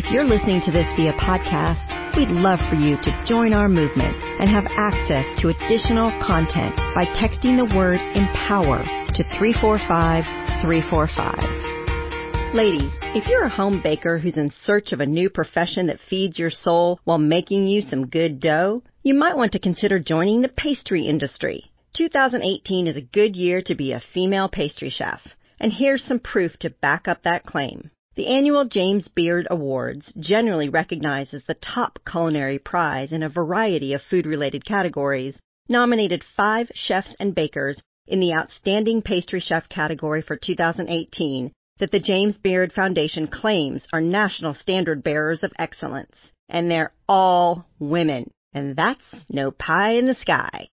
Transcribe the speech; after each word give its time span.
If 0.00 0.10
you're 0.10 0.24
listening 0.24 0.62
to 0.64 0.72
this 0.72 0.90
via 0.96 1.12
podcast, 1.12 2.16
we'd 2.16 2.30
love 2.30 2.58
for 2.70 2.74
you 2.74 2.96
to 3.02 3.24
join 3.28 3.52
our 3.52 3.68
movement 3.68 4.16
and 4.40 4.48
have 4.48 4.64
access 4.64 5.26
to 5.42 5.50
additional 5.50 6.08
content 6.24 6.74
by 6.94 7.04
texting 7.04 7.58
the 7.60 7.70
word 7.76 8.00
empower 8.16 8.78
to 8.80 9.22
345 9.36 10.24
345. 10.64 12.54
Ladies, 12.54 12.90
if 13.14 13.28
you're 13.28 13.44
a 13.44 13.54
home 13.54 13.82
baker 13.84 14.18
who's 14.18 14.38
in 14.38 14.50
search 14.62 14.92
of 14.92 15.00
a 15.00 15.06
new 15.06 15.28
profession 15.28 15.88
that 15.88 16.00
feeds 16.08 16.38
your 16.38 16.50
soul 16.50 16.98
while 17.04 17.18
making 17.18 17.66
you 17.66 17.82
some 17.82 18.06
good 18.06 18.40
dough, 18.40 18.82
you 19.02 19.12
might 19.12 19.36
want 19.36 19.52
to 19.52 19.58
consider 19.58 19.98
joining 19.98 20.40
the 20.40 20.48
pastry 20.48 21.08
industry. 21.08 21.70
2018 21.92 22.86
is 22.86 22.96
a 22.96 23.02
good 23.02 23.36
year 23.36 23.60
to 23.60 23.74
be 23.74 23.92
a 23.92 24.00
female 24.14 24.48
pastry 24.48 24.88
chef, 24.88 25.20
and 25.60 25.74
here's 25.74 26.02
some 26.02 26.20
proof 26.20 26.56
to 26.60 26.70
back 26.70 27.06
up 27.06 27.22
that 27.24 27.44
claim. 27.44 27.90
The 28.16 28.26
annual 28.26 28.64
James 28.64 29.06
Beard 29.06 29.46
Awards 29.50 30.12
generally 30.18 30.68
recognizes 30.68 31.44
the 31.44 31.54
top 31.54 32.00
culinary 32.04 32.58
prize 32.58 33.12
in 33.12 33.22
a 33.22 33.28
variety 33.28 33.92
of 33.92 34.02
food 34.02 34.26
related 34.26 34.64
categories, 34.64 35.38
nominated 35.68 36.24
five 36.36 36.72
chefs 36.74 37.14
and 37.20 37.36
bakers 37.36 37.80
in 38.08 38.18
the 38.18 38.34
Outstanding 38.34 39.00
Pastry 39.02 39.38
Chef 39.38 39.68
category 39.68 40.22
for 40.22 40.36
2018 40.36 41.52
that 41.78 41.92
the 41.92 42.00
James 42.00 42.36
Beard 42.36 42.72
Foundation 42.72 43.28
claims 43.28 43.86
are 43.92 44.00
national 44.00 44.54
standard 44.54 45.04
bearers 45.04 45.44
of 45.44 45.52
excellence. 45.56 46.16
And 46.48 46.68
they're 46.68 46.92
all 47.08 47.64
women. 47.78 48.32
And 48.52 48.74
that's 48.74 49.04
no 49.28 49.52
pie 49.52 49.92
in 49.92 50.06
the 50.06 50.14
sky. 50.14 50.68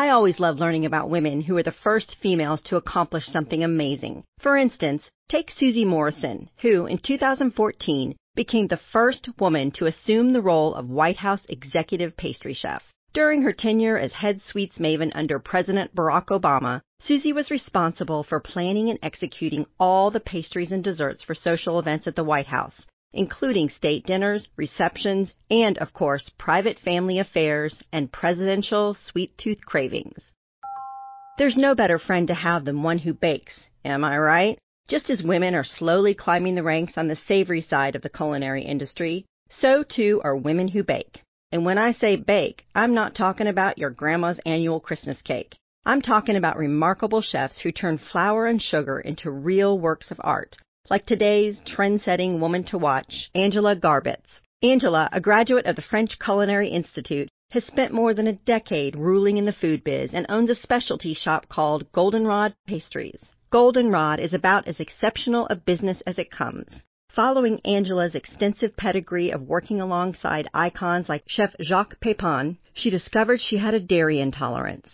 I 0.00 0.10
always 0.10 0.38
love 0.38 0.60
learning 0.60 0.86
about 0.86 1.10
women 1.10 1.40
who 1.40 1.56
are 1.56 1.62
the 1.64 1.72
first 1.72 2.18
females 2.22 2.62
to 2.66 2.76
accomplish 2.76 3.26
something 3.26 3.64
amazing. 3.64 4.22
For 4.38 4.56
instance, 4.56 5.02
take 5.28 5.50
Susie 5.50 5.84
Morrison, 5.84 6.50
who 6.58 6.86
in 6.86 6.98
2014 6.98 8.14
became 8.36 8.68
the 8.68 8.76
first 8.92 9.28
woman 9.40 9.72
to 9.72 9.86
assume 9.86 10.32
the 10.32 10.40
role 10.40 10.72
of 10.76 10.88
White 10.88 11.16
House 11.16 11.40
executive 11.48 12.16
pastry 12.16 12.54
chef. 12.54 12.84
During 13.12 13.42
her 13.42 13.52
tenure 13.52 13.98
as 13.98 14.12
head 14.12 14.40
sweets 14.40 14.78
maven 14.78 15.10
under 15.16 15.40
President 15.40 15.92
Barack 15.96 16.26
Obama, 16.26 16.80
Susie 17.00 17.32
was 17.32 17.50
responsible 17.50 18.22
for 18.22 18.38
planning 18.38 18.90
and 18.90 19.00
executing 19.02 19.66
all 19.80 20.12
the 20.12 20.20
pastries 20.20 20.70
and 20.70 20.84
desserts 20.84 21.24
for 21.24 21.34
social 21.34 21.76
events 21.80 22.06
at 22.06 22.14
the 22.14 22.22
White 22.22 22.46
House, 22.46 22.82
including 23.12 23.68
state 23.68 24.04
dinners, 24.06 24.48
receptions, 24.56 25.32
and, 25.50 25.78
of 25.78 25.92
course, 25.92 26.30
private 26.38 26.78
family 26.78 27.18
affairs 27.18 27.82
and 27.92 28.12
presidential 28.12 28.94
sweet 28.94 29.36
tooth 29.38 29.64
cravings. 29.64 30.18
There's 31.38 31.56
no 31.56 31.74
better 31.74 31.98
friend 31.98 32.28
to 32.28 32.34
have 32.34 32.64
than 32.64 32.82
one 32.82 32.98
who 32.98 33.14
bakes, 33.14 33.54
am 33.84 34.04
I 34.04 34.18
right? 34.18 34.58
Just 34.88 35.08
as 35.08 35.22
women 35.22 35.54
are 35.54 35.64
slowly 35.64 36.14
climbing 36.14 36.54
the 36.54 36.62
ranks 36.62 36.94
on 36.96 37.08
the 37.08 37.16
savory 37.16 37.60
side 37.60 37.94
of 37.94 38.02
the 38.02 38.08
culinary 38.08 38.62
industry, 38.62 39.24
so 39.48 39.82
too 39.82 40.20
are 40.24 40.36
women 40.36 40.68
who 40.68 40.82
bake. 40.82 41.22
And 41.52 41.64
when 41.64 41.78
I 41.78 41.92
say 41.92 42.16
bake, 42.16 42.64
I'm 42.74 42.92
not 42.92 43.14
talking 43.14 43.46
about 43.46 43.78
your 43.78 43.90
grandma's 43.90 44.40
annual 44.44 44.80
Christmas 44.80 45.22
cake. 45.22 45.56
I'm 45.86 46.02
talking 46.02 46.36
about 46.36 46.58
remarkable 46.58 47.22
chefs 47.22 47.60
who 47.60 47.72
turn 47.72 47.98
flour 47.98 48.46
and 48.46 48.60
sugar 48.60 49.00
into 49.00 49.30
real 49.30 49.78
works 49.78 50.10
of 50.10 50.20
art 50.22 50.56
like 50.90 51.04
today's 51.04 51.58
trend-setting 51.66 52.40
woman 52.40 52.64
to 52.64 52.78
watch, 52.78 53.30
Angela 53.34 53.76
Garbacz. 53.76 54.40
Angela, 54.62 55.08
a 55.12 55.20
graduate 55.20 55.66
of 55.66 55.76
the 55.76 55.82
French 55.82 56.18
Culinary 56.18 56.68
Institute, 56.68 57.28
has 57.50 57.64
spent 57.64 57.92
more 57.92 58.14
than 58.14 58.26
a 58.26 58.32
decade 58.32 58.96
ruling 58.96 59.36
in 59.36 59.44
the 59.44 59.52
food 59.52 59.84
biz 59.84 60.10
and 60.12 60.26
owns 60.28 60.50
a 60.50 60.54
specialty 60.54 61.14
shop 61.14 61.48
called 61.48 61.90
Goldenrod 61.92 62.54
Pastries. 62.66 63.20
Goldenrod 63.50 64.20
is 64.20 64.34
about 64.34 64.66
as 64.66 64.80
exceptional 64.80 65.46
a 65.48 65.56
business 65.56 66.02
as 66.06 66.18
it 66.18 66.30
comes. 66.30 66.68
Following 67.10 67.60
Angela's 67.64 68.14
extensive 68.14 68.76
pedigree 68.76 69.30
of 69.30 69.42
working 69.42 69.80
alongside 69.80 70.48
icons 70.52 71.08
like 71.08 71.24
Chef 71.26 71.54
Jacques 71.62 72.00
Pepin, 72.00 72.58
she 72.74 72.90
discovered 72.90 73.40
she 73.40 73.56
had 73.56 73.74
a 73.74 73.80
dairy 73.80 74.20
intolerance. 74.20 74.88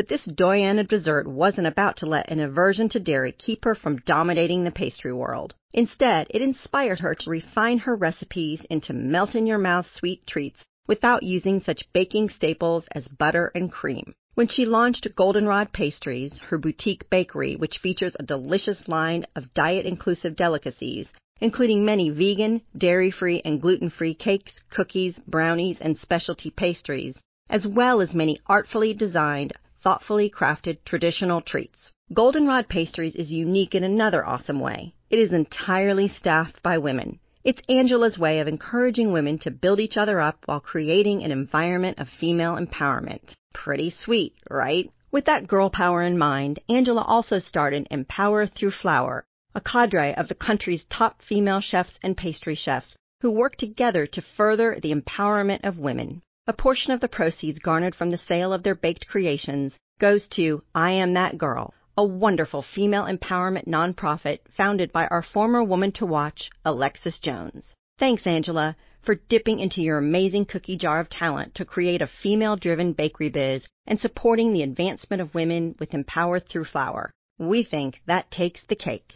But 0.00 0.08
this 0.08 0.24
doyen 0.24 0.78
of 0.78 0.88
dessert 0.88 1.28
wasn't 1.28 1.66
about 1.66 1.98
to 1.98 2.06
let 2.06 2.30
an 2.30 2.40
aversion 2.40 2.88
to 2.88 2.98
dairy 2.98 3.32
keep 3.32 3.66
her 3.66 3.74
from 3.74 3.98
dominating 4.06 4.64
the 4.64 4.70
pastry 4.70 5.12
world. 5.12 5.54
Instead, 5.74 6.26
it 6.30 6.40
inspired 6.40 7.00
her 7.00 7.14
to 7.14 7.28
refine 7.28 7.76
her 7.80 7.94
recipes 7.94 8.64
into 8.70 8.94
melt 8.94 9.34
in 9.34 9.46
your 9.46 9.58
mouth 9.58 9.86
sweet 9.92 10.26
treats 10.26 10.64
without 10.88 11.22
using 11.22 11.60
such 11.60 11.92
baking 11.92 12.30
staples 12.30 12.88
as 12.92 13.08
butter 13.08 13.52
and 13.54 13.70
cream. 13.70 14.14
When 14.32 14.48
she 14.48 14.64
launched 14.64 15.06
Goldenrod 15.16 15.70
Pastries, 15.74 16.38
her 16.48 16.56
boutique 16.56 17.10
bakery, 17.10 17.54
which 17.56 17.76
features 17.76 18.16
a 18.18 18.22
delicious 18.22 18.88
line 18.88 19.26
of 19.36 19.52
diet 19.52 19.84
inclusive 19.84 20.34
delicacies, 20.34 21.08
including 21.42 21.84
many 21.84 22.08
vegan, 22.08 22.62
dairy 22.74 23.10
free, 23.10 23.42
and 23.44 23.60
gluten 23.60 23.90
free 23.90 24.14
cakes, 24.14 24.62
cookies, 24.70 25.18
brownies, 25.26 25.78
and 25.78 25.98
specialty 25.98 26.48
pastries, 26.48 27.20
as 27.50 27.66
well 27.66 28.00
as 28.00 28.14
many 28.14 28.40
artfully 28.46 28.94
designed 28.94 29.52
thoughtfully 29.82 30.30
crafted 30.30 30.78
traditional 30.84 31.40
treats. 31.40 31.92
Goldenrod 32.12 32.68
Pastries 32.68 33.14
is 33.14 33.30
unique 33.30 33.74
in 33.74 33.84
another 33.84 34.26
awesome 34.26 34.60
way. 34.60 34.94
It 35.10 35.18
is 35.18 35.32
entirely 35.32 36.08
staffed 36.08 36.62
by 36.62 36.78
women. 36.78 37.20
It's 37.42 37.62
Angela's 37.68 38.18
way 38.18 38.40
of 38.40 38.48
encouraging 38.48 39.12
women 39.12 39.38
to 39.38 39.50
build 39.50 39.80
each 39.80 39.96
other 39.96 40.20
up 40.20 40.38
while 40.44 40.60
creating 40.60 41.24
an 41.24 41.30
environment 41.30 41.98
of 41.98 42.08
female 42.08 42.56
empowerment. 42.56 43.22
Pretty 43.54 43.90
sweet, 43.90 44.34
right? 44.50 44.90
With 45.10 45.24
that 45.24 45.46
girl 45.46 45.70
power 45.70 46.02
in 46.02 46.18
mind, 46.18 46.60
Angela 46.68 47.02
also 47.02 47.38
started 47.38 47.88
Empower 47.90 48.46
Through 48.46 48.72
Flour, 48.72 49.24
a 49.54 49.60
cadre 49.60 50.14
of 50.14 50.28
the 50.28 50.34
country's 50.34 50.84
top 50.90 51.22
female 51.22 51.60
chefs 51.60 51.98
and 52.02 52.16
pastry 52.16 52.54
chefs 52.54 52.94
who 53.20 53.30
work 53.30 53.56
together 53.56 54.06
to 54.06 54.22
further 54.36 54.78
the 54.80 54.94
empowerment 54.94 55.64
of 55.64 55.78
women. 55.78 56.22
A 56.46 56.54
portion 56.54 56.92
of 56.92 57.00
the 57.00 57.08
proceeds 57.08 57.58
garnered 57.58 57.94
from 57.94 58.08
the 58.08 58.16
sale 58.16 58.54
of 58.54 58.62
their 58.62 58.74
baked 58.74 59.06
creations 59.06 59.76
goes 59.98 60.26
to 60.28 60.62
I 60.74 60.92
Am 60.92 61.12
That 61.12 61.36
Girl, 61.36 61.74
a 61.98 62.04
wonderful 62.04 62.62
female 62.62 63.04
empowerment 63.04 63.66
nonprofit 63.66 64.38
founded 64.56 64.90
by 64.90 65.06
our 65.08 65.22
former 65.22 65.62
woman 65.62 65.92
to 65.92 66.06
watch, 66.06 66.50
Alexis 66.64 67.18
Jones. 67.18 67.74
Thanks, 67.98 68.26
Angela, 68.26 68.74
for 69.02 69.16
dipping 69.28 69.60
into 69.60 69.82
your 69.82 69.98
amazing 69.98 70.46
cookie 70.46 70.78
jar 70.78 70.98
of 70.98 71.10
talent 71.10 71.54
to 71.56 71.66
create 71.66 72.00
a 72.00 72.06
female 72.06 72.56
driven 72.56 72.94
bakery 72.94 73.28
biz 73.28 73.68
and 73.86 74.00
supporting 74.00 74.54
the 74.54 74.62
advancement 74.62 75.20
of 75.20 75.34
women 75.34 75.74
with 75.78 75.92
Empower 75.92 76.40
Through 76.40 76.64
Flour. 76.64 77.12
We 77.38 77.64
think 77.64 78.00
that 78.06 78.30
takes 78.30 78.62
the 78.66 78.76
cake. 78.76 79.14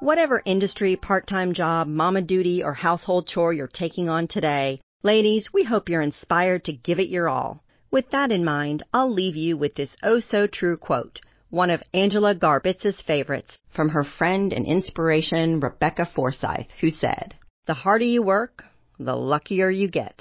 Whatever 0.00 0.42
industry, 0.44 0.96
part 0.96 1.28
time 1.28 1.54
job, 1.54 1.86
mama 1.86 2.22
duty, 2.22 2.64
or 2.64 2.74
household 2.74 3.28
chore 3.28 3.52
you're 3.52 3.68
taking 3.68 4.08
on 4.08 4.26
today, 4.26 4.80
Ladies, 5.04 5.48
we 5.52 5.62
hope 5.62 5.88
you're 5.88 6.02
inspired 6.02 6.64
to 6.64 6.72
give 6.72 6.98
it 6.98 7.08
your 7.08 7.28
all. 7.28 7.62
With 7.92 8.10
that 8.10 8.32
in 8.32 8.44
mind, 8.44 8.82
I'll 8.92 9.12
leave 9.12 9.36
you 9.36 9.56
with 9.56 9.76
this 9.76 9.90
oh 10.02 10.18
so 10.18 10.48
true 10.48 10.76
quote, 10.76 11.20
one 11.50 11.70
of 11.70 11.84
Angela 11.94 12.34
Garbacz's 12.34 13.00
favorites 13.06 13.58
from 13.70 13.90
her 13.90 14.02
friend 14.02 14.52
and 14.52 14.66
inspiration 14.66 15.60
Rebecca 15.60 16.08
Forsyth, 16.12 16.66
who 16.80 16.90
said, 16.90 17.36
The 17.68 17.74
harder 17.74 18.06
you 18.06 18.22
work, 18.24 18.64
the 18.98 19.14
luckier 19.14 19.70
you 19.70 19.88
get. 19.88 20.16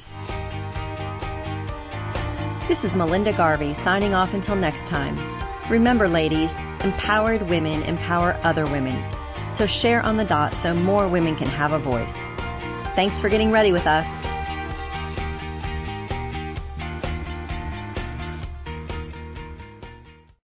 This 2.69 2.83
is 2.83 2.95
Melinda 2.95 3.35
Garvey 3.35 3.73
signing 3.83 4.13
off 4.13 4.29
until 4.35 4.55
next 4.55 4.87
time. 4.91 5.17
Remember, 5.71 6.07
ladies, 6.07 6.51
empowered 6.83 7.41
women 7.49 7.81
empower 7.81 8.39
other 8.43 8.65
women. 8.65 9.01
So 9.57 9.65
share 9.65 10.03
on 10.03 10.17
the 10.17 10.25
dot 10.25 10.53
so 10.61 10.75
more 10.75 11.09
women 11.09 11.35
can 11.35 11.47
have 11.47 11.71
a 11.71 11.83
voice. 11.83 12.13
Thanks 12.95 13.19
for 13.19 13.29
getting 13.29 13.49
ready 13.49 13.71
with 13.71 13.87
us. 13.87 14.05